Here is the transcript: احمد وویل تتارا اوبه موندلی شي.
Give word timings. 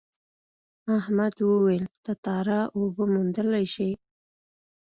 احمد 0.97 1.35
وویل 1.49 1.85
تتارا 2.05 2.61
اوبه 2.75 3.03
موندلی 3.13 3.65
شي. 3.73 3.91